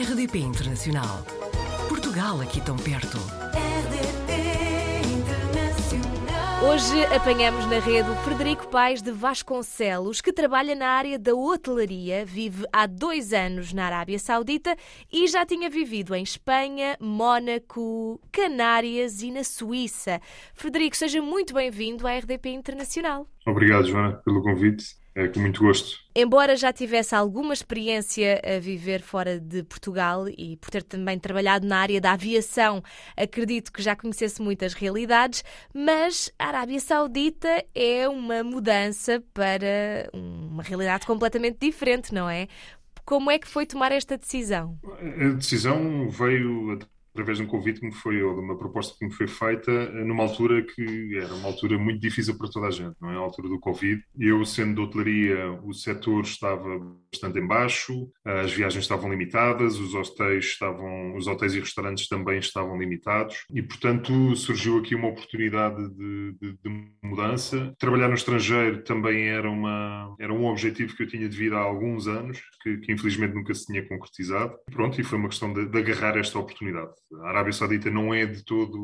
[0.00, 1.24] RDP Internacional.
[1.88, 3.18] Portugal aqui tão perto.
[6.64, 12.24] Hoje apanhamos na rede o Frederico Paes de Vasconcelos, que trabalha na área da hotelaria,
[12.24, 14.76] vive há dois anos na Arábia Saudita
[15.12, 20.20] e já tinha vivido em Espanha, Mónaco, Canárias e na Suíça.
[20.54, 23.26] Frederico, seja muito bem-vindo à RDP Internacional.
[23.44, 24.97] Obrigado, Joana, pelo convite.
[25.18, 25.98] É com muito gosto.
[26.14, 31.66] Embora já tivesse alguma experiência a viver fora de Portugal e por ter também trabalhado
[31.66, 32.80] na área da aviação,
[33.16, 35.42] acredito que já conhecesse muitas realidades,
[35.74, 42.46] mas a Arábia Saudita é uma mudança para uma realidade completamente diferente, não é?
[43.04, 44.78] Como é que foi tomar esta decisão?
[45.00, 46.78] A decisão veio
[47.18, 49.70] através de um convite que me foi, ou de uma proposta que me foi feita,
[49.72, 53.16] eh, numa altura que era uma altura muito difícil para toda a gente, não é?
[53.16, 54.00] A altura do Covid.
[54.18, 56.78] Eu, sendo de hotelaria, o setor estava
[57.12, 62.38] bastante em baixo, as viagens estavam limitadas, os hotéis estavam, os hotéis e restaurantes também
[62.38, 67.74] estavam limitados e, portanto, surgiu aqui uma oportunidade de, de, de mudança.
[67.78, 71.60] Trabalhar no estrangeiro também era, uma, era um objetivo que eu tinha de vida há
[71.60, 74.54] alguns anos, que, que infelizmente nunca se tinha concretizado.
[74.70, 76.92] Pronto, e foi uma questão de, de agarrar esta oportunidade.
[77.22, 78.78] A Arábia Saudita não é de todo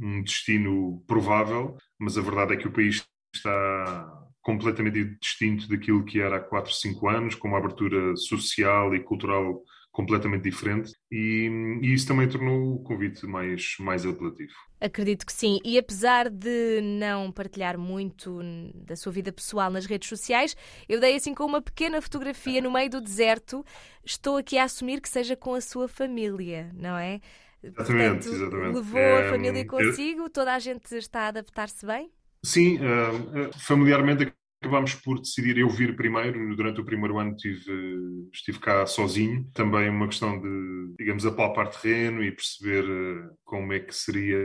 [0.00, 3.04] um destino provável, mas a verdade é que o país
[3.34, 9.00] está completamente distinto daquilo que era há 4, 5 anos, com uma abertura social e
[9.00, 11.50] cultural completamente diferente e,
[11.82, 14.52] e, isso também tornou o convite mais, mais apelativo.
[14.80, 15.58] Acredito que sim.
[15.64, 18.38] E apesar de não partilhar muito
[18.74, 20.56] da sua vida pessoal nas redes sociais,
[20.88, 23.64] eu dei assim com uma pequena fotografia no meio do deserto.
[24.04, 27.20] Estou aqui a assumir que seja com a sua família, não é?
[27.62, 28.74] Exatamente, Portanto, exatamente.
[28.76, 30.22] Levou é, a família consigo?
[30.22, 30.30] Eu...
[30.30, 32.10] Toda a gente está a adaptar-se bem?
[32.42, 38.58] Sim, uh, familiarmente Acabámos por decidir eu vir primeiro, durante o primeiro ano estive, estive
[38.58, 43.92] cá sozinho, também uma questão de, digamos, apalpar terreno e perceber eh, como é que
[43.92, 44.38] seria,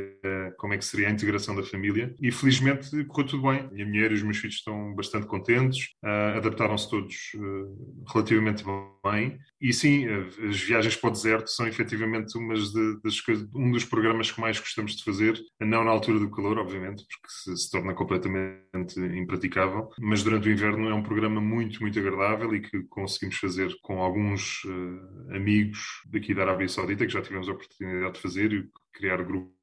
[0.57, 2.15] como é que seria a integração da família.
[2.19, 3.69] E felizmente correu tudo bem.
[3.71, 8.63] Minha mulher e os meus filhos estão bastante contentes, uh, adaptaram-se todos uh, relativamente
[9.03, 9.37] bem.
[9.61, 10.07] E sim,
[10.49, 13.21] as viagens para o deserto são efetivamente umas de, das
[13.53, 17.27] um dos programas que mais gostamos de fazer, não na altura do calor, obviamente, porque
[17.29, 22.55] se, se torna completamente impraticável, mas durante o inverno é um programa muito, muito agradável
[22.55, 27.47] e que conseguimos fazer com alguns uh, amigos daqui da Arábia Saudita, que já tivemos
[27.47, 29.53] a oportunidade de fazer e criar grupos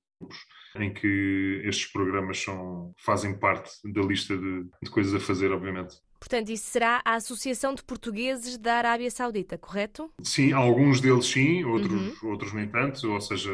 [0.76, 5.96] em que estes programas são, fazem parte da lista de, de coisas a fazer, obviamente.
[6.22, 10.08] Portanto, isso será a Associação de Portugueses da Arábia Saudita, correto?
[10.22, 12.30] Sim, alguns deles sim, outros, uhum.
[12.30, 13.10] outros nem tanto.
[13.10, 13.50] Ou seja,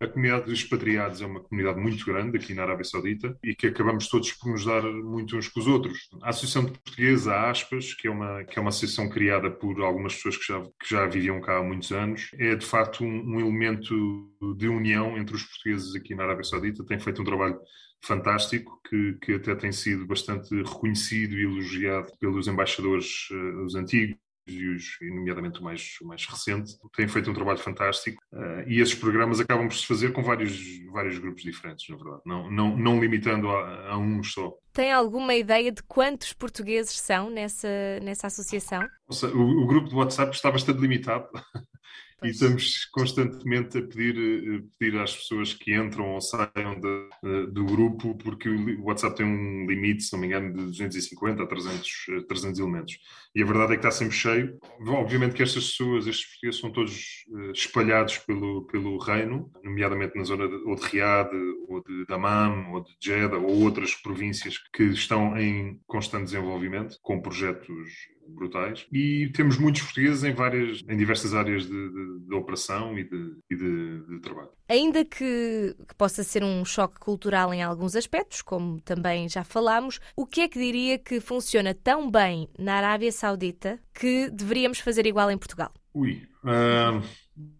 [0.00, 3.56] a, a, comunidade dos expatriados é uma comunidade muito grande aqui na Arábia Saudita e
[3.56, 6.08] que acabamos todos por nos dar muito uns com os outros.
[6.22, 9.82] A Associação de Portugueses, a Aspas, que é uma, que é uma associação criada por
[9.82, 13.34] algumas pessoas que já, que já viviam cá há muitos anos, é de facto um,
[13.34, 16.86] um elemento de união entre os portugueses aqui na Arábia Saudita.
[16.86, 17.58] Tem feito um trabalho
[18.06, 24.16] fantástico, que, que até tem sido bastante reconhecido e elogiado pelos embaixadores, uh, os antigos
[24.46, 28.80] e, os, nomeadamente o mais, o mais recente, têm feito um trabalho fantástico uh, e
[28.80, 30.56] esses programas acabam por se fazer com vários,
[30.92, 34.52] vários grupos diferentes, na verdade, não, não, não limitando a, a um só.
[34.72, 37.68] Tem alguma ideia de quantos portugueses são nessa,
[38.02, 38.86] nessa associação?
[39.10, 41.26] Seja, o, o, grupo de WhatsApp está bastante limitado.
[42.18, 42.30] Pois.
[42.30, 47.08] E estamos constantemente a pedir, a eh, pedir às pessoas que entram ou saiam de,
[47.22, 51.42] eh, do grupo, porque o WhatsApp tem um limite, se não me engano, de 250
[51.42, 52.98] a 300, 300 elementos.
[53.34, 54.58] E a verdade é que está sempre cheio.
[54.86, 60.24] Obviamente que estas pessoas, estes portugueses, são todos eh, espalhados pelo, pelo reino, nomeadamente na
[60.24, 61.30] zona de, ou de Riad,
[61.68, 67.20] ou de Dammam, ou de Jeddah, ou outras províncias que estão em constante desenvolvimento, com
[67.20, 68.86] projetos brutais.
[68.92, 73.36] E temos muitos portugueses em várias, em diversas áreas de, de, de operação e, de,
[73.50, 74.48] e de, trabalho.
[74.68, 80.00] Ainda que, que, possa ser um choque cultural em alguns aspectos, como também já falámos,
[80.16, 85.06] o que é que diria que funciona tão bem na Arábia Saudita que deveríamos fazer
[85.06, 85.72] igual em Portugal?
[85.94, 87.02] Ui, uh,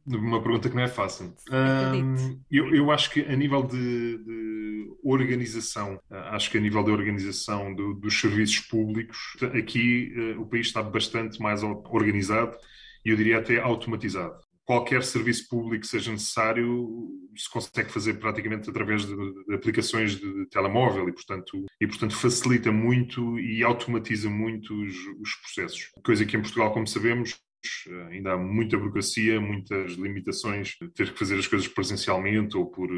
[0.06, 1.34] uma pergunta que não é fácil.
[1.48, 4.45] Uh, eu, eu, acho que a nível de, de
[5.08, 9.18] organização, acho que a nível de organização do, dos serviços públicos,
[9.54, 12.56] aqui uh, o país está bastante mais organizado
[13.04, 19.06] e eu diria até automatizado qualquer serviço público seja necessário se consegue fazer praticamente através
[19.06, 24.96] de, de aplicações de telemóvel e portanto, e, portanto facilita muito e automatiza muito os,
[25.20, 25.90] os processos.
[26.04, 27.38] Coisa que em Portugal, como sabemos,
[28.10, 32.88] ainda há muita burocracia, muitas limitações, ter que fazer as coisas presencialmente ou por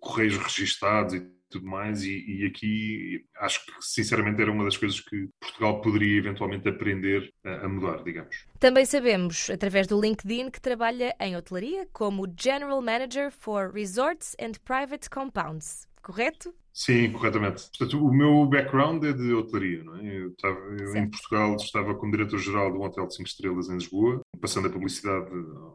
[0.00, 5.00] correios registados e tudo mais, e, e, aqui acho que sinceramente era uma das coisas
[5.00, 8.46] que Portugal poderia eventualmente aprender a, a mudar, digamos.
[8.58, 14.52] Também sabemos, através do LinkedIn, que trabalha em hotelaria como General Manager for Resorts and
[14.64, 16.54] Private Compounds, correto?
[16.76, 17.70] Sim, corretamente.
[17.70, 20.14] Portanto, o meu background é de hotelaria, não é?
[20.14, 23.76] Eu, estava, eu em Portugal estava como diretor-geral de um hotel de 5 estrelas em
[23.76, 25.30] Lisboa, passando a publicidade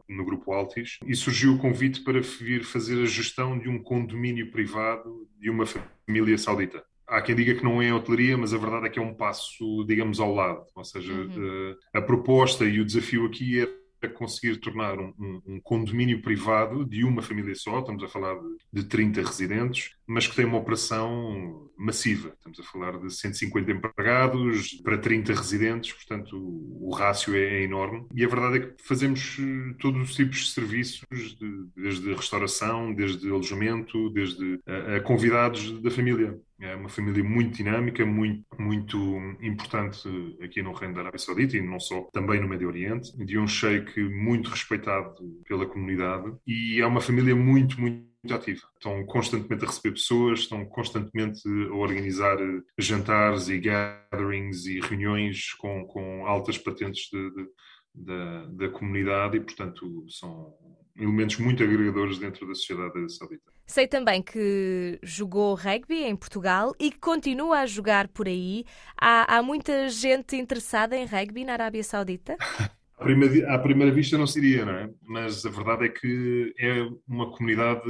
[0.08, 4.52] no grupo Altis, e surgiu o convite para vir fazer a gestão de um condomínio
[4.52, 8.86] privado de uma família saudita há quem diga que não é hotelaria, mas a verdade
[8.86, 10.64] é que é um passo, digamos, ao lado.
[10.74, 11.76] Ou seja, uhum.
[11.92, 16.20] a, eh, a proposta e o desafio aqui é conseguir tornar um, um, um, condomínio
[16.22, 20.44] privado de uma família só, estamos a falar de, de 30 residentes, mas que tem
[20.44, 22.32] uma operação massiva.
[22.36, 28.06] Estamos a falar de 150 empregados para 30 residentes, portanto o, rácio é, é, enorme.
[28.14, 32.92] E a verdade é que fazemos eh, todos os tipos de serviços, de, desde restauração,
[32.92, 36.38] desde alojamento, desde a, a convidados da família.
[36.60, 38.96] É uma família muito dinâmica, muito, muito
[39.40, 40.08] importante
[40.40, 43.48] aqui no Reino da Arábia Saudita e não só, também no Médio Oriente, de um
[43.48, 45.14] sheik muito respeitado
[45.48, 48.60] pela comunidade e é uma família muito, muito ativa.
[48.74, 52.36] Estão constantemente a receber pessoas, estão constantemente a organizar
[52.78, 57.48] jantares e gatherings e reuniões com, com altas patentes de, de,
[57.94, 60.54] da, da comunidade e, portanto, são
[60.96, 63.50] elementos muito agregadores dentro da sociedade saudita.
[63.66, 68.64] Sei também que jogou rugby em Portugal e que continua a jogar por aí.
[69.00, 72.36] Há, há muita gente interessada em rugby na Arábia Saudita?
[73.02, 74.90] Primeira, à primeira vista não seria, não é?
[75.02, 77.88] Mas a verdade é que é uma comunidade,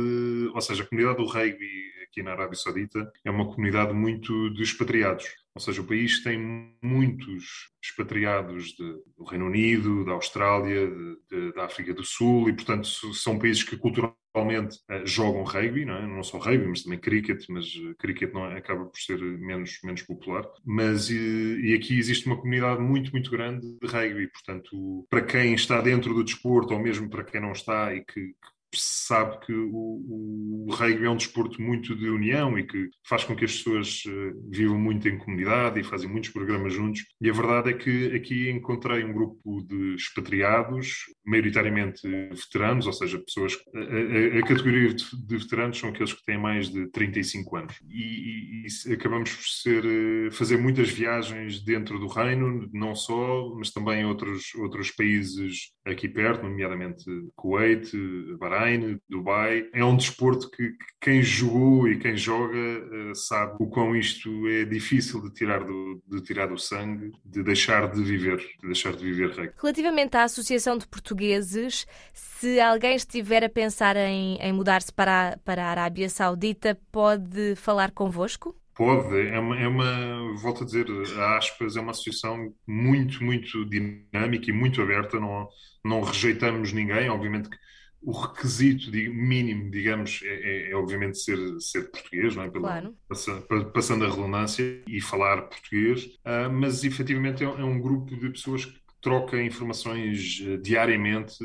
[0.55, 4.63] ou seja, a comunidade do rugby aqui na Arábia Saudita é uma comunidade muito de
[4.63, 5.25] expatriados.
[5.55, 6.39] Ou seja, o país tem
[6.83, 8.85] muitos expatriados de,
[9.17, 13.63] do Reino Unido, da Austrália, de, de, da África do Sul, e portanto são países
[13.63, 16.07] que culturalmente uh, jogam rugby, não, é?
[16.07, 19.79] não só rugby, mas também cricket, mas uh, cricket não é, acaba por ser menos,
[19.85, 20.47] menos popular.
[20.65, 25.55] Mas e, e aqui existe uma comunidade muito, muito grande de rugby, portanto, para quem
[25.55, 29.53] está dentro do desporto, ou mesmo para quem não está e que, que sabe que
[29.53, 34.03] o, o é um desporto muito de união e que faz com que as pessoas
[34.07, 37.05] uh, vivam muito em comunidade e fazem muitos programas juntos.
[37.21, 43.19] E a verdade é que aqui encontrei um grupo de expatriados, maioritariamente veteranos, ou seja,
[43.19, 43.57] pessoas.
[43.75, 47.75] A, a, a categoria de, veteranos são aqueles que têm mais de 35 anos.
[47.89, 53.55] E, e, e acabamos por ser, uh, fazer muitas viagens dentro do reino, não só,
[53.57, 57.05] mas também outros, outros países aqui perto, nomeadamente
[57.35, 57.91] Kuwait,
[58.39, 59.67] Bahrein Bahrein, Dubai.
[59.73, 64.31] É um desporto que, que quem jogou e quem joga uh, sabe o quão isto
[64.49, 68.93] é difícil de tirar do, de tirar do sangue, de deixar de viver, de deixar
[68.93, 69.53] de viver rugby.
[69.61, 75.37] Relativamente à Associação de Portugueses, se alguém estiver a pensar em, em mudar-se para, a,
[75.39, 78.57] para a Arábia Saudita, pode falar convosco?
[78.75, 80.87] Pode, é uma, é uma, volto a dizer,
[81.19, 85.47] a Aspas é uma associação muito, muito dinâmica e muito aberta, não,
[85.85, 87.57] não rejeitamos ninguém, obviamente que
[88.03, 92.51] o requisito mínimo, digamos, é, é, é, obviamente ser, ser português, não é?
[92.51, 92.97] Pela, claro.
[93.09, 98.31] passando, passando a redundância e falar português, uh, mas efetivamente é, é, um grupo de
[98.31, 101.39] pessoas que troca informações uh, diariamente,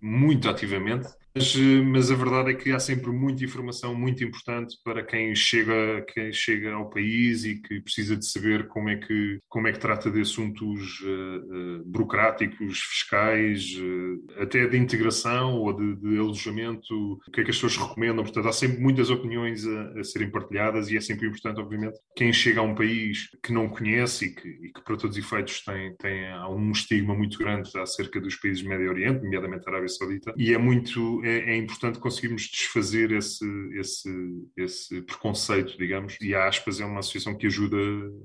[0.00, 1.56] muito ativamente, mas,
[1.86, 6.32] mas, a verdade é que há sempre muita informação muito importante para quem chega, quem
[6.32, 10.10] chega ao país e que precisa de saber como é que, como é que trata
[10.10, 16.94] de assuntos uh, uh, burocráticos, fiscais, uh, até de integração ou de, de, alojamento,
[17.26, 18.24] o que é que as pessoas recomendam.
[18.24, 22.32] Portanto, há sempre muitas opiniões a, a, serem partilhadas e é sempre importante, obviamente, quem
[22.32, 25.62] chega a um país que não conhece e que, e que para todos os efeitos
[25.64, 29.88] tem, tem um estigma muito grande acerca dos países do Médio Oriente, nomeadamente a Arábia
[29.88, 33.44] Saudita, e é muito é, é, importante conseguirmos desfazer esse,
[33.78, 34.10] esse,
[34.56, 37.76] esse preconceito, digamos, e a Aspas é uma associação que ajuda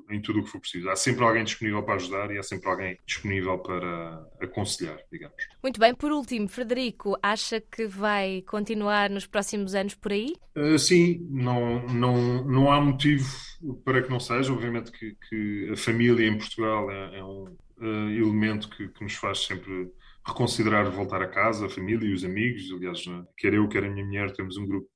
[0.09, 0.89] em tudo o que for preciso.
[0.89, 5.35] Há sempre alguém disponível para ajudar e há sempre alguém disponível para aconselhar, digamos.
[5.61, 10.33] Muito bem, por último, Frederico, acha que vai continuar nos próximos anos por aí?
[10.55, 13.27] Uh, sim, não, não, não há motivo
[13.83, 14.51] para que não seja.
[14.51, 19.13] Obviamente que, que a família em Portugal é, é um uh, elemento que, que nos
[19.13, 19.91] faz sempre
[20.25, 22.71] reconsiderar voltar a casa, a família e os amigos.
[22.71, 23.03] Aliás,
[23.37, 24.89] quer eu, quer a minha mulher, temos um grupo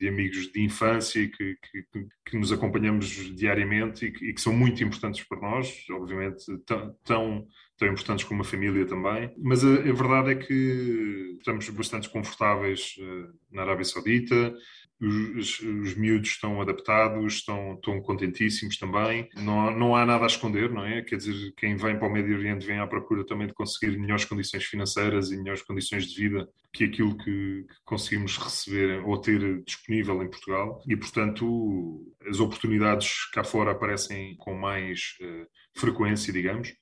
[0.00, 4.52] de amigos de infância que, que, que nos acompanhamos diariamente e que, e que, são
[4.52, 7.46] muito importantes para nós, obviamente tão, tão,
[7.76, 9.32] tão importantes como a família também.
[9.36, 14.54] Mas a, a verdade é que estamos bastante confortáveis uh, na Arábia Saudita,
[15.00, 19.28] os, os miúdos estão adaptados, estão, estão contentíssimos também.
[19.36, 21.02] Não, não há nada a esconder, não é?
[21.02, 24.24] Quer dizer, quem vem para o Médio Oriente vem à procura também de conseguir melhores
[24.24, 29.62] condições financeiras e melhores condições de vida que aquilo que, que conseguimos receber ou ter
[29.64, 30.82] disponível em Portugal.
[30.86, 35.46] E, portanto, as oportunidades cá fora aparecem com mais uh,
[35.78, 36.72] frequência, digamos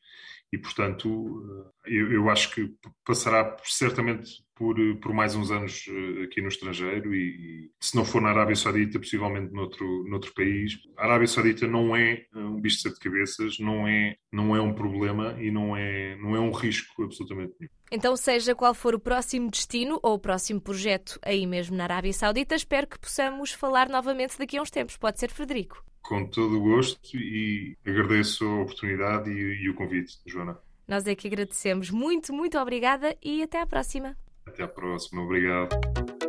[0.52, 6.25] e, portanto, eh, eu, eu, acho que passará certamente por, por mais uns anos eh,
[6.25, 10.78] aqui no estrangeiro e, e, se não for na Arábia Saudita, possivelmente noutro, noutro país.
[10.96, 14.60] A Arábia Saudita não é eh, um bicho de sete cabeças, não é, não é
[14.60, 17.70] um problema e não é, não é um risco absolutamente nenhum.
[17.92, 22.12] Então, seja qual for o próximo destino ou o próximo projeto aí mesmo na Arábia
[22.12, 24.96] Saudita, espero que possamos falar novamente daqui a uns tempos.
[24.96, 25.84] Pode ser, Frederico?
[26.08, 30.56] com todo o gosto e agradeço a oportunidade e, e o convite, Joana.
[30.86, 31.90] Nós é que agradecemos.
[31.90, 34.16] Muito, muito obrigada e até à próxima.
[34.56, 35.20] Até à próxima.
[35.20, 35.68] Obrigado.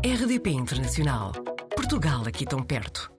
[0.05, 1.31] RDP Internacional.
[1.75, 3.11] Portugal aqui tão perto.